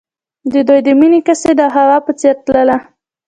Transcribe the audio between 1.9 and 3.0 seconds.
په څېر تلله.